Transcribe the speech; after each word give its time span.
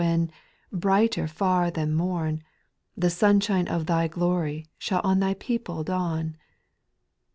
When, 0.01 0.31
brighter 0.71 1.27
far 1.27 1.69
than 1.69 1.93
mom, 1.93 2.39
The 2.97 3.11
sunshine 3.11 3.67
of 3.67 3.85
Thy 3.85 4.07
glory 4.07 4.65
Shall 4.79 5.01
on 5.03 5.19
Thy 5.19 5.35
people 5.35 5.83
dawn 5.83 6.37